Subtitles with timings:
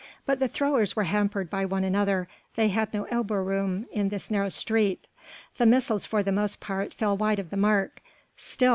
[0.25, 4.31] But the throwers were hampered by one another: they had no elbow room in this
[4.31, 5.05] narrow street.
[5.59, 8.01] The missiles for the most part fell wide of the mark.
[8.35, 8.69] Still!